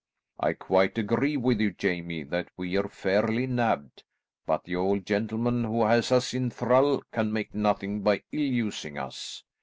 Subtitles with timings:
[0.39, 4.01] "I quite agree with you, Jamie, that we're fairly nabbed,
[4.47, 8.97] but the old gentleman who has us in thrall can make nothing by ill using
[8.97, 9.43] us.